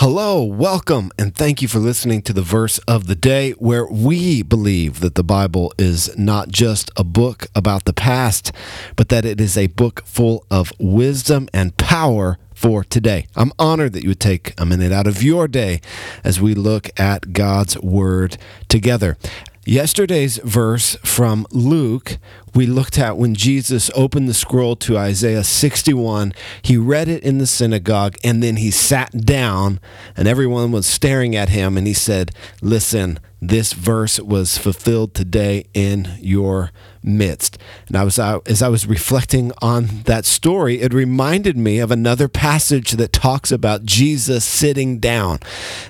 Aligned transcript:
Hello, 0.00 0.42
welcome, 0.42 1.12
and 1.18 1.34
thank 1.34 1.60
you 1.60 1.68
for 1.68 1.78
listening 1.78 2.22
to 2.22 2.32
the 2.32 2.40
verse 2.40 2.78
of 2.88 3.06
the 3.06 3.14
day, 3.14 3.50
where 3.58 3.86
we 3.86 4.42
believe 4.42 5.00
that 5.00 5.14
the 5.14 5.22
Bible 5.22 5.74
is 5.76 6.16
not 6.16 6.48
just 6.48 6.90
a 6.96 7.04
book 7.04 7.48
about 7.54 7.84
the 7.84 7.92
past, 7.92 8.50
but 8.96 9.10
that 9.10 9.26
it 9.26 9.42
is 9.42 9.58
a 9.58 9.66
book 9.66 10.02
full 10.06 10.46
of 10.50 10.72
wisdom 10.78 11.50
and 11.52 11.76
power 11.76 12.38
for 12.54 12.82
today. 12.82 13.26
I'm 13.36 13.52
honored 13.58 13.92
that 13.92 14.02
you 14.02 14.08
would 14.08 14.20
take 14.20 14.58
a 14.58 14.64
minute 14.64 14.90
out 14.90 15.06
of 15.06 15.22
your 15.22 15.46
day 15.46 15.82
as 16.24 16.40
we 16.40 16.54
look 16.54 16.88
at 16.98 17.34
God's 17.34 17.78
Word 17.78 18.38
together. 18.68 19.18
Yesterday's 19.66 20.38
verse 20.38 20.96
from 21.04 21.46
Luke, 21.50 22.16
we 22.54 22.66
looked 22.66 22.98
at 22.98 23.16
when 23.16 23.34
Jesus 23.34 23.90
opened 23.94 24.28
the 24.28 24.34
scroll 24.34 24.76
to 24.76 24.98
Isaiah 24.98 25.44
61. 25.44 26.32
He 26.62 26.76
read 26.76 27.08
it 27.08 27.22
in 27.22 27.38
the 27.38 27.46
synagogue 27.46 28.16
and 28.24 28.42
then 28.42 28.56
he 28.56 28.70
sat 28.70 29.24
down, 29.24 29.80
and 30.16 30.26
everyone 30.26 30.72
was 30.72 30.86
staring 30.86 31.36
at 31.36 31.48
him. 31.48 31.76
And 31.76 31.86
he 31.86 31.94
said, 31.94 32.32
Listen, 32.60 33.18
this 33.40 33.72
verse 33.72 34.20
was 34.20 34.58
fulfilled 34.58 35.14
today 35.14 35.64
in 35.72 36.16
your 36.20 36.70
midst. 37.02 37.56
And 37.88 37.96
I 37.96 38.04
was 38.04 38.18
as 38.18 38.62
I 38.62 38.68
was 38.68 38.86
reflecting 38.86 39.52
on 39.62 40.02
that 40.04 40.26
story, 40.26 40.80
it 40.80 40.92
reminded 40.92 41.56
me 41.56 41.78
of 41.78 41.90
another 41.90 42.28
passage 42.28 42.92
that 42.92 43.12
talks 43.12 43.50
about 43.50 43.84
Jesus 43.84 44.44
sitting 44.44 44.98
down. 44.98 45.38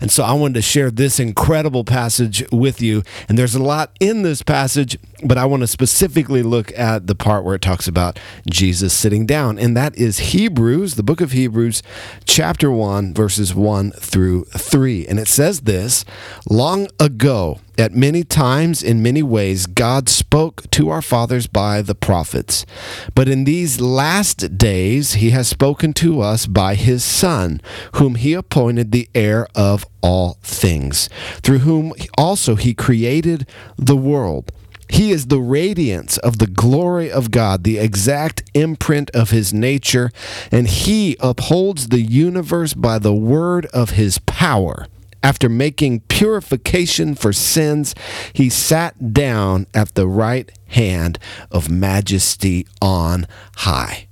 And 0.00 0.10
so 0.10 0.24
I 0.24 0.34
wanted 0.34 0.54
to 0.54 0.62
share 0.62 0.90
this 0.90 1.18
incredible 1.18 1.84
passage 1.84 2.44
with 2.52 2.82
you. 2.82 3.02
And 3.28 3.38
there's 3.38 3.54
a 3.54 3.62
lot 3.62 3.96
in 3.98 4.22
this 4.22 4.42
passage, 4.42 4.98
but 5.22 5.38
I 5.38 5.44
want 5.46 5.62
to 5.62 5.66
specifically 5.66 6.42
look 6.42 6.76
at 6.78 7.06
the 7.06 7.14
part 7.14 7.44
where 7.44 7.54
it 7.54 7.62
talks 7.62 7.88
about 7.88 8.18
Jesus 8.48 8.92
sitting 8.92 9.26
down. 9.26 9.58
And 9.58 9.76
that 9.76 9.96
is 9.96 10.18
Hebrews, 10.18 10.94
the 10.94 11.02
book 11.02 11.20
of 11.20 11.32
Hebrews, 11.32 11.82
chapter 12.24 12.70
1, 12.70 13.14
verses 13.14 13.54
1 13.54 13.92
through 13.92 14.44
3. 14.44 15.06
And 15.06 15.18
it 15.18 15.28
says 15.28 15.62
this, 15.62 16.04
long 16.48 16.88
ago 17.00 17.58
at 17.78 17.94
many 17.94 18.24
times, 18.24 18.82
in 18.82 19.02
many 19.02 19.22
ways, 19.22 19.66
God 19.66 20.08
spoke 20.08 20.68
to 20.70 20.88
our 20.90 21.02
fathers 21.02 21.46
by 21.46 21.80
the 21.80 21.94
prophets. 21.94 22.66
But 23.14 23.28
in 23.28 23.44
these 23.44 23.80
last 23.80 24.58
days, 24.58 25.14
He 25.14 25.30
has 25.30 25.46
spoken 25.46 25.92
to 25.94 26.20
us 26.20 26.46
by 26.46 26.74
His 26.74 27.04
Son, 27.04 27.60
whom 27.94 28.16
He 28.16 28.32
appointed 28.34 28.90
the 28.90 29.08
heir 29.14 29.46
of 29.54 29.86
all 30.00 30.38
things, 30.42 31.08
through 31.42 31.58
whom 31.58 31.92
also 32.16 32.56
He 32.56 32.74
created 32.74 33.48
the 33.76 33.96
world. 33.96 34.50
He 34.88 35.10
is 35.10 35.26
the 35.26 35.40
radiance 35.40 36.18
of 36.18 36.38
the 36.38 36.46
glory 36.46 37.10
of 37.10 37.30
God, 37.30 37.64
the 37.64 37.78
exact 37.78 38.42
imprint 38.54 39.10
of 39.10 39.30
his 39.30 39.52
nature, 39.52 40.10
and 40.50 40.66
he 40.66 41.16
upholds 41.20 41.88
the 41.88 42.00
universe 42.00 42.74
by 42.74 42.98
the 42.98 43.14
word 43.14 43.66
of 43.66 43.90
his 43.90 44.18
power. 44.18 44.86
After 45.22 45.48
making 45.48 46.00
purification 46.02 47.14
for 47.14 47.32
sins, 47.32 47.94
he 48.32 48.48
sat 48.48 49.12
down 49.12 49.66
at 49.74 49.94
the 49.94 50.06
right 50.06 50.50
hand 50.68 51.18
of 51.50 51.68
majesty 51.68 52.66
on 52.80 53.26
high. 53.56 54.06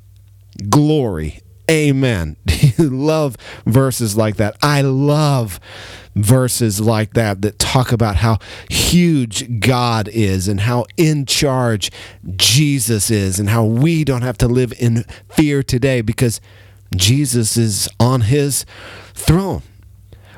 Glory. 0.69 1.41
Amen. 1.71 2.37
You 2.79 2.91
love 2.91 3.39
verses 3.65 4.19
like 4.19 4.37
that. 4.37 4.55
I 4.63 4.83
love 4.83 5.59
verses 6.15 6.79
like 6.79 7.15
that 7.15 7.41
that 7.41 7.59
talk 7.59 7.91
about 7.91 8.17
how 8.17 8.39
huge 8.69 9.61
God 9.61 10.09
is 10.09 10.47
and 10.47 10.61
how 10.61 10.85
in 10.99 11.25
charge 11.25 11.91
Jesus 12.37 13.11
is 13.11 13.41
and 13.41 13.49
how 13.49 13.65
we 13.65 14.05
don't 14.05 14.21
have 14.21 14.37
to 14.39 14.49
live 14.49 14.75
in 14.79 15.05
fear 15.31 15.63
today 15.63 16.03
because 16.03 16.39
Jesus 16.95 17.57
is 17.57 17.89
on 17.99 18.23
his 18.23 18.67
throne. 19.15 19.63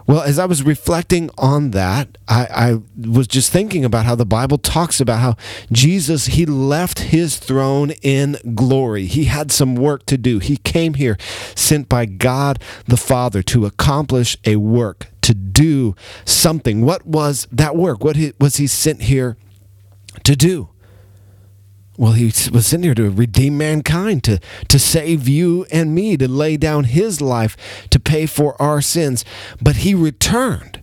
Well, 0.09 0.23
as 0.23 0.39
I 0.39 0.47
was 0.47 0.63
reflecting 0.63 1.29
on 1.37 1.73
that, 1.73 2.17
I, 2.27 2.47
I, 2.51 3.09
was 3.11 3.29
just 3.29 3.53
thinking 3.53 3.85
about 3.85 4.07
how 4.07 4.15
the 4.15 4.25
Bible 4.25 4.57
talks 4.57 5.03
about 5.03 5.19
how 5.19 5.37
Jesus, 5.71 6.29
he 6.29 6.47
left 6.47 6.99
his 6.99 7.37
throne 7.37 7.91
in 8.01 8.39
glory. 8.55 9.05
He 9.05 9.25
had 9.25 9.53
some 9.53 9.75
work 9.75 10.07
to 10.07 10.17
do. 10.17 10.39
He 10.39 10.57
came 10.57 10.95
here 10.95 11.19
sent 11.55 11.91
by 11.91 12.07
God 12.07 12.59
the 12.87 12.97
Father 12.97 13.43
to 13.43 13.67
accomplish 13.67 14.39
a 14.47 14.57
work, 14.57 15.09
to 15.21 15.35
do 15.35 15.95
something. 16.25 16.87
What 16.87 17.05
was 17.05 17.47
that 17.53 17.77
work? 17.77 18.03
What 18.03 18.17
was 18.41 18.57
he 18.57 18.67
sent 18.67 19.03
here 19.03 19.37
to 20.25 20.35
do? 20.35 20.71
Well, 21.99 22.13
he 22.13 22.27
was 22.53 22.69
sent 22.69 22.85
here 22.85 22.95
to 22.95 23.11
redeem 23.11 23.59
mankind, 23.59 24.23
to, 24.23 24.39
to 24.69 24.79
save 24.79 25.27
you 25.27 25.67
and 25.73 25.93
me, 25.93 26.17
to 26.17 26.29
lay 26.29 26.57
down 26.57 26.85
his 26.85 27.21
life 27.21 27.57
to 27.91 27.99
pay 27.99 28.25
for 28.25 28.61
our 28.63 28.81
sins. 28.81 29.25
But 29.61 29.79
he 29.79 29.97
returned 29.97 30.81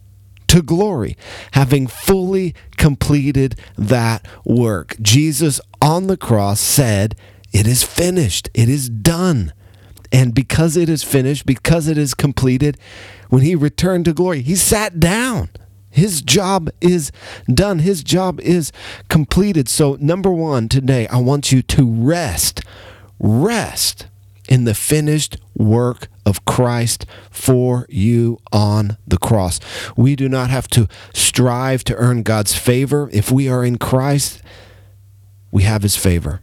to 0.48 0.62
glory, 0.62 1.16
having 1.54 1.88
fully 1.88 2.54
completed 2.76 3.56
that 3.78 4.28
work. 4.44 4.98
Jesus 5.02 5.62
on 5.82 6.08
the 6.08 6.18
cross 6.18 6.60
said, 6.60 7.16
It 7.54 7.66
is 7.66 7.82
finished, 7.82 8.50
it 8.54 8.68
is 8.68 8.90
done. 8.90 9.54
And 10.12 10.36
because 10.36 10.76
it 10.76 10.90
is 10.90 11.04
finished, 11.04 11.46
because 11.46 11.88
it 11.88 11.98
is 11.98 12.14
completed, 12.14 12.78
when 13.30 13.42
he 13.42 13.56
returned 13.56 14.04
to 14.06 14.14
glory, 14.14 14.42
he 14.42 14.56
sat 14.56 15.00
down 15.00 15.50
his 15.96 16.22
job 16.22 16.70
is 16.82 17.12
done. 17.48 17.80
His 17.80 18.04
job 18.04 18.42
is 18.42 18.74
completed. 19.08 19.70
So, 19.70 19.98
number 20.02 20.30
one, 20.30 20.68
today, 20.68 21.08
I 21.08 21.18
want 21.18 21.54
you 21.54 21.62
to 21.62 21.90
rest. 21.90 22.62
Rest 23.18 24.08
in 24.50 24.66
the 24.66 24.74
finished 24.74 25.38
work 25.56 26.10
of 26.26 26.44
Christ 26.44 27.06
for 27.32 27.86
you 27.90 28.40
on 28.52 28.98
the 29.08 29.18
cross. 29.18 29.60
We 29.96 30.18
do 30.18 30.28
not 30.28 30.50
have 30.50 30.68
to 30.70 30.88
strive 31.14 31.86
to 31.86 31.96
earn 31.96 32.24
God's 32.24 32.54
favor. 32.54 33.10
If 33.14 33.32
we 33.32 33.48
are 33.48 33.64
in 33.64 33.78
Christ, 33.78 34.42
we 35.50 35.64
have 35.64 35.84
his 35.84 35.96
favor. 35.96 36.42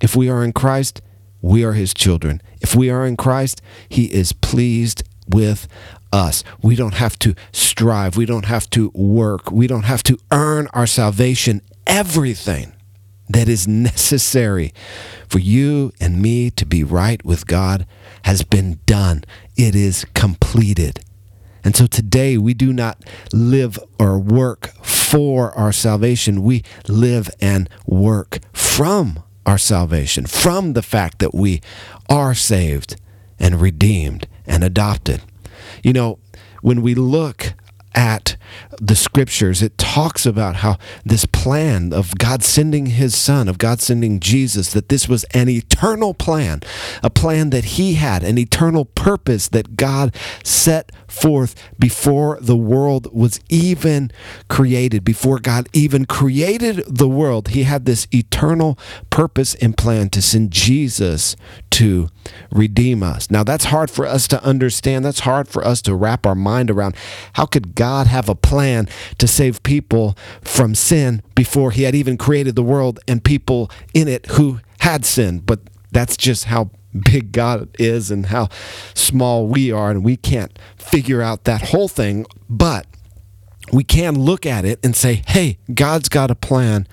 If 0.00 0.14
we 0.14 0.28
are 0.30 0.44
in 0.44 0.52
Christ, 0.52 1.02
we 1.40 1.64
are 1.64 1.72
his 1.72 1.92
children. 1.92 2.40
If 2.60 2.76
we 2.76 2.88
are 2.88 3.04
in 3.04 3.16
Christ, 3.16 3.60
he 3.88 4.04
is 4.06 4.32
pleased 4.32 5.02
with 5.28 5.66
us. 6.12 6.44
We 6.60 6.76
don't 6.76 6.94
have 6.94 7.18
to 7.20 7.34
strive. 7.52 8.16
We 8.16 8.26
don't 8.26 8.44
have 8.44 8.68
to 8.70 8.90
work. 8.94 9.50
We 9.50 9.66
don't 9.66 9.84
have 9.84 10.02
to 10.04 10.18
earn 10.30 10.68
our 10.72 10.86
salvation. 10.86 11.62
Everything 11.86 12.72
that 13.28 13.48
is 13.48 13.66
necessary 13.66 14.72
for 15.28 15.38
you 15.38 15.92
and 16.00 16.20
me 16.20 16.50
to 16.50 16.66
be 16.66 16.84
right 16.84 17.24
with 17.24 17.46
God 17.46 17.86
has 18.24 18.42
been 18.42 18.80
done. 18.86 19.24
It 19.56 19.74
is 19.74 20.04
completed. 20.14 21.00
And 21.64 21.76
so 21.76 21.86
today 21.86 22.36
we 22.36 22.54
do 22.54 22.72
not 22.72 23.02
live 23.32 23.78
or 23.98 24.18
work 24.18 24.72
for 24.84 25.52
our 25.52 25.72
salvation. 25.72 26.42
We 26.42 26.64
live 26.88 27.30
and 27.40 27.68
work 27.86 28.40
from 28.52 29.22
our 29.46 29.58
salvation, 29.58 30.26
from 30.26 30.72
the 30.72 30.82
fact 30.82 31.18
that 31.20 31.34
we 31.34 31.60
are 32.08 32.34
saved 32.34 32.96
and 33.38 33.60
redeemed 33.60 34.26
and 34.46 34.62
adopted. 34.64 35.22
You 35.82 35.92
know, 35.92 36.18
when 36.62 36.82
we 36.82 36.94
look 36.94 37.54
at 37.94 38.36
the 38.80 38.96
scriptures, 38.96 39.62
it 39.62 39.76
talks 39.78 40.26
about 40.26 40.56
how 40.56 40.78
this 41.04 41.26
plan 41.26 41.92
of 41.92 42.16
God 42.18 42.42
sending 42.42 42.86
his 42.86 43.14
son, 43.14 43.48
of 43.48 43.58
God 43.58 43.80
sending 43.80 44.20
Jesus, 44.20 44.72
that 44.72 44.88
this 44.88 45.08
was 45.08 45.24
an 45.34 45.48
eternal 45.48 46.14
plan, 46.14 46.60
a 47.02 47.10
plan 47.10 47.50
that 47.50 47.64
he 47.64 47.94
had, 47.94 48.22
an 48.22 48.38
eternal 48.38 48.84
purpose 48.84 49.48
that 49.48 49.76
God 49.76 50.14
set 50.42 50.90
forth 51.06 51.54
before 51.78 52.38
the 52.40 52.56
world 52.56 53.12
was 53.12 53.40
even 53.48 54.10
created, 54.48 55.04
before 55.04 55.38
God 55.38 55.68
even 55.72 56.06
created 56.06 56.82
the 56.88 57.08
world. 57.08 57.48
He 57.48 57.64
had 57.64 57.84
this 57.84 58.06
eternal 58.12 58.78
purpose 59.10 59.54
and 59.56 59.76
plan 59.76 60.08
to 60.10 60.22
send 60.22 60.50
Jesus 60.50 61.36
to 61.70 62.08
redeem 62.50 63.02
us. 63.02 63.30
Now, 63.30 63.44
that's 63.44 63.66
hard 63.66 63.90
for 63.90 64.06
us 64.06 64.26
to 64.28 64.42
understand. 64.42 65.04
That's 65.04 65.20
hard 65.20 65.48
for 65.48 65.64
us 65.66 65.82
to 65.82 65.94
wrap 65.94 66.26
our 66.26 66.34
mind 66.34 66.70
around. 66.70 66.96
How 67.34 67.46
could 67.46 67.74
God 67.74 67.81
have 67.82 68.28
a 68.28 68.34
plan 68.34 68.88
to 69.18 69.26
save 69.26 69.62
people 69.62 70.16
from 70.40 70.74
sin 70.74 71.22
before 71.34 71.70
he 71.70 71.82
had 71.82 71.94
even 71.94 72.16
created 72.16 72.56
the 72.56 72.62
world 72.62 73.00
and 73.08 73.22
people 73.22 73.70
in 73.94 74.08
it 74.08 74.26
who 74.32 74.60
had 74.80 75.04
sinned? 75.04 75.46
But 75.46 75.60
that's 75.90 76.16
just 76.16 76.44
how 76.44 76.70
big 77.04 77.32
God 77.32 77.68
is 77.78 78.10
and 78.10 78.26
how 78.26 78.48
small 78.94 79.46
we 79.46 79.72
are, 79.72 79.90
and 79.90 80.04
we 80.04 80.16
can't 80.16 80.58
figure 80.76 81.22
out 81.22 81.44
that 81.44 81.70
whole 81.70 81.88
thing. 81.88 82.26
But 82.48 82.86
we 83.72 83.84
can 83.84 84.18
look 84.18 84.44
at 84.44 84.64
it 84.64 84.78
and 84.84 84.94
say, 84.94 85.22
hey, 85.26 85.58
God's 85.72 86.08
got 86.08 86.30
a 86.30 86.34
plan 86.34 86.86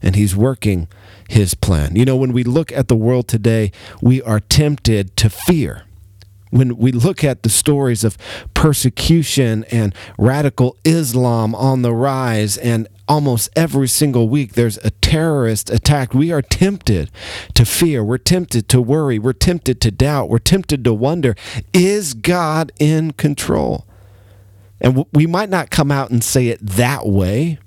and 0.00 0.16
he's 0.16 0.36
working 0.36 0.88
his 1.28 1.54
plan. 1.54 1.96
You 1.96 2.04
know, 2.04 2.16
when 2.16 2.32
we 2.32 2.44
look 2.44 2.72
at 2.72 2.88
the 2.88 2.96
world 2.96 3.28
today, 3.28 3.72
we 4.00 4.20
are 4.22 4.40
tempted 4.40 5.16
to 5.16 5.30
fear. 5.30 5.84
When 6.52 6.76
we 6.76 6.92
look 6.92 7.24
at 7.24 7.44
the 7.44 7.48
stories 7.48 8.04
of 8.04 8.18
persecution 8.52 9.64
and 9.70 9.94
radical 10.18 10.76
Islam 10.84 11.54
on 11.54 11.80
the 11.80 11.94
rise, 11.94 12.58
and 12.58 12.88
almost 13.08 13.48
every 13.56 13.88
single 13.88 14.28
week 14.28 14.52
there's 14.52 14.76
a 14.84 14.90
terrorist 14.90 15.70
attack, 15.70 16.12
we 16.12 16.30
are 16.30 16.42
tempted 16.42 17.10
to 17.54 17.64
fear. 17.64 18.04
We're 18.04 18.18
tempted 18.18 18.68
to 18.68 18.82
worry. 18.82 19.18
We're 19.18 19.32
tempted 19.32 19.80
to 19.80 19.90
doubt. 19.90 20.28
We're 20.28 20.38
tempted 20.38 20.84
to 20.84 20.92
wonder 20.92 21.34
is 21.72 22.12
God 22.12 22.70
in 22.78 23.12
control? 23.12 23.86
And 24.78 25.06
we 25.12 25.26
might 25.26 25.48
not 25.48 25.70
come 25.70 25.90
out 25.90 26.10
and 26.10 26.22
say 26.22 26.48
it 26.48 26.58
that 26.60 27.06
way, 27.06 27.58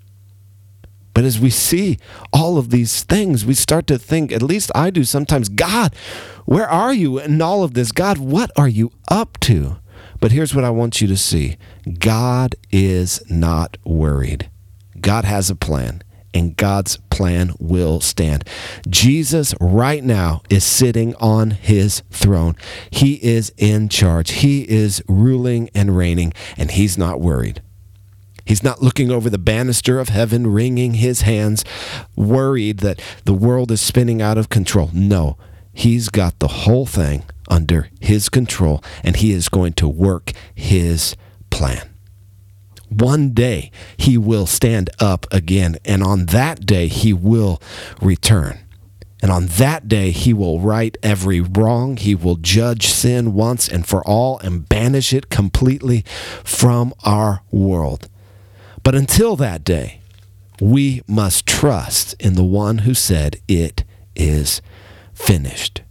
but 1.15 1.23
as 1.23 1.39
we 1.39 1.49
see 1.49 1.97
all 2.33 2.57
of 2.57 2.69
these 2.71 3.03
things, 3.03 3.45
we 3.45 3.53
start 3.53 3.87
to 3.87 3.97
think, 3.97 4.33
at 4.33 4.43
least 4.43 4.69
I 4.75 4.89
do 4.89 5.05
sometimes, 5.05 5.47
God, 5.47 5.95
where 6.43 6.67
are 6.67 6.93
you 6.93 7.19
in 7.19 7.41
all 7.41 7.63
of 7.63 7.73
this? 7.73 7.93
God, 7.93 8.17
what 8.17 8.51
are 8.57 8.67
you 8.67 8.91
up 9.09 9.39
to? 9.39 9.77
But 10.19 10.33
here's 10.33 10.53
what 10.53 10.65
I 10.65 10.71
want 10.71 10.99
you 10.99 11.07
to 11.07 11.15
see 11.15 11.57
God 11.99 12.55
is 12.69 13.23
not 13.31 13.77
worried. 13.85 14.49
God 14.99 15.23
has 15.23 15.49
a 15.49 15.55
plan, 15.55 16.03
and 16.33 16.57
God's 16.57 16.97
plan 17.09 17.53
will 17.59 18.01
stand. 18.01 18.43
Jesus, 18.89 19.55
right 19.61 20.03
now, 20.03 20.41
is 20.49 20.65
sitting 20.65 21.15
on 21.15 21.51
his 21.51 22.03
throne. 22.11 22.57
He 22.89 23.23
is 23.23 23.53
in 23.55 23.87
charge, 23.87 24.31
he 24.31 24.69
is 24.69 25.01
ruling 25.07 25.69
and 25.73 25.95
reigning, 25.95 26.33
and 26.57 26.71
he's 26.71 26.97
not 26.97 27.21
worried. 27.21 27.61
He's 28.45 28.63
not 28.63 28.81
looking 28.81 29.09
over 29.11 29.29
the 29.29 29.39
banister 29.39 29.99
of 29.99 30.09
heaven, 30.09 30.47
wringing 30.47 30.95
his 30.95 31.21
hands, 31.21 31.65
worried 32.15 32.79
that 32.79 33.01
the 33.25 33.33
world 33.33 33.71
is 33.71 33.81
spinning 33.81 34.21
out 34.21 34.37
of 34.37 34.49
control. 34.49 34.91
No, 34.93 35.37
he's 35.73 36.09
got 36.09 36.37
the 36.39 36.47
whole 36.47 36.85
thing 36.85 37.23
under 37.49 37.89
his 37.99 38.29
control, 38.29 38.83
and 39.03 39.15
he 39.15 39.31
is 39.31 39.49
going 39.49 39.73
to 39.73 39.87
work 39.87 40.31
his 40.53 41.15
plan. 41.49 41.89
One 42.89 43.31
day 43.31 43.71
he 43.97 44.17
will 44.17 44.45
stand 44.45 44.91
up 44.99 45.25
again, 45.31 45.77
and 45.83 46.03
on 46.03 46.27
that 46.27 46.65
day 46.65 46.87
he 46.87 47.13
will 47.13 47.59
return. 47.99 48.59
And 49.21 49.31
on 49.31 49.47
that 49.47 49.87
day, 49.87 50.11
he 50.11 50.33
will 50.33 50.59
right 50.59 50.95
every 51.01 51.41
wrong. 51.41 51.97
He 51.97 52.13
will 52.13 52.35
judge 52.35 52.87
sin 52.87 53.33
once 53.33 53.67
and 53.67 53.83
for 53.87 54.05
all 54.05 54.37
and 54.39 54.69
banish 54.69 55.13
it 55.13 55.31
completely 55.31 56.03
from 56.43 56.93
our 57.03 57.41
world. 57.49 58.07
But 58.85 58.93
until 58.93 59.35
that 59.37 59.63
day, 59.63 59.99
we 60.61 61.01
must 61.07 61.47
trust 61.47 62.13
in 62.19 62.35
the 62.35 62.43
one 62.43 62.77
who 62.79 62.93
said, 62.93 63.37
It 63.47 63.83
is 64.15 64.61
finished. 65.11 65.81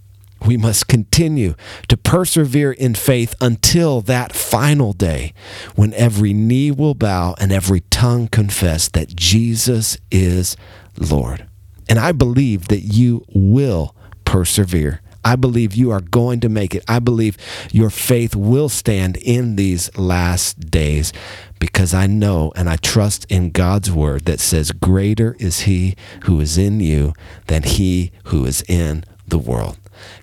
We 0.47 0.57
must 0.57 0.87
continue 0.87 1.57
to 1.89 1.97
persevere 1.97 2.71
in 2.71 2.95
faith 2.95 3.35
until 3.41 4.01
that 4.03 4.33
final 4.33 4.93
day 4.93 5.35
when 5.75 5.93
every 5.95 6.33
knee 6.33 6.71
will 6.71 6.95
bow 6.95 7.35
and 7.41 7.51
every 7.51 7.81
tongue 7.91 8.29
confess 8.29 8.89
that 8.91 9.17
Jesus 9.17 9.99
is 10.13 10.57
Lord. 10.97 11.49
And 11.89 11.99
I 11.99 12.13
believe 12.13 12.69
that 12.69 12.83
you 12.83 13.25
will 13.35 13.97
persevere. 14.25 15.01
I 15.25 15.37
believe 15.37 15.75
you 15.75 15.91
are 15.91 16.01
going 16.01 16.41
to 16.41 16.49
make 16.49 16.75
it. 16.75 16.85
I 16.87 16.99
believe 16.99 17.37
your 17.73 17.91
faith 17.91 18.37
will 18.37 18.69
stand 18.69 19.17
in 19.17 19.57
these 19.57 19.97
last 19.97 20.71
days 20.71 21.13
because 21.59 21.95
I 21.95 22.07
know 22.07 22.53
and 22.57 22.69
I 22.69 22.77
trust 22.77 23.25
in 23.31 23.51
God's 23.51 23.91
word 23.91 24.27
that 24.27 24.41
says, 24.41 24.71
Greater 24.71 25.37
is 25.39 25.61
he 25.61 25.97
who 26.25 26.41
is 26.41 26.59
in 26.59 26.81
you 26.81 27.15
than 27.47 27.63
he 27.63 28.13
who 28.25 28.45
is 28.45 28.63
in 28.69 29.05
the 29.27 29.39
world. 29.39 29.79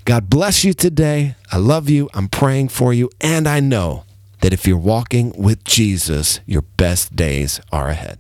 God 0.05 0.29
bless 0.29 0.63
you 0.63 0.73
today. 0.73 1.35
I 1.51 1.57
love 1.57 1.89
you. 1.89 2.09
I'm 2.13 2.27
praying 2.27 2.69
for 2.69 2.93
you. 2.93 3.09
And 3.19 3.47
I 3.47 3.59
know 3.59 4.03
that 4.41 4.53
if 4.53 4.67
you're 4.67 4.77
walking 4.77 5.33
with 5.37 5.63
Jesus, 5.63 6.39
your 6.45 6.61
best 6.61 7.15
days 7.15 7.59
are 7.71 7.89
ahead. 7.89 8.19